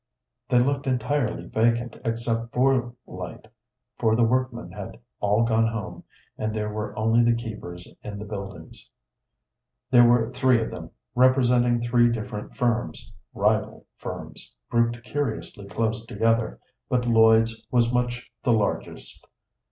[0.49, 3.47] They looked entirely vacant except for light,
[3.99, 6.03] for the workmen had all gone home,
[6.39, 8.89] and there were only the keepers in the buildings.
[9.91, 16.59] There were three of them, representing three different firms, rival firms, grouped curiously close together,
[16.89, 19.27] but Lloyd's was much the largest.